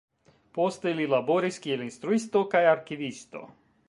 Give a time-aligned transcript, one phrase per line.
[0.57, 3.45] Poste li laboris kiel instruisto kaj arkivisto.